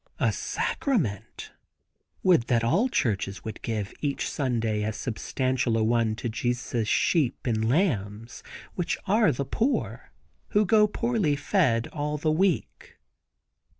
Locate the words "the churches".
2.85-3.43